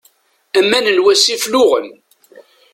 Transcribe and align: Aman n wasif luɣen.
Aman 0.59 0.85
n 0.95 0.97
wasif 1.03 1.43
luɣen. 1.51 1.87